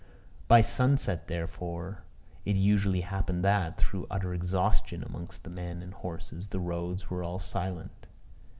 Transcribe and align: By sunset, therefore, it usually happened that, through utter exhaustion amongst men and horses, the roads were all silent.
By 0.47 0.61
sunset, 0.61 1.27
therefore, 1.27 2.03
it 2.43 2.55
usually 2.55 3.01
happened 3.01 3.45
that, 3.45 3.77
through 3.77 4.07
utter 4.09 4.33
exhaustion 4.33 5.03
amongst 5.03 5.47
men 5.47 5.83
and 5.83 5.93
horses, 5.93 6.47
the 6.47 6.59
roads 6.59 7.11
were 7.11 7.21
all 7.21 7.37
silent. 7.37 8.07